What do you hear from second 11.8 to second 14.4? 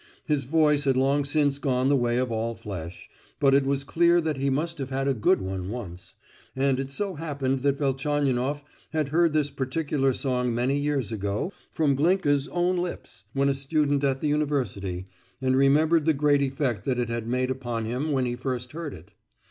Glinkes' own lips, when a student at the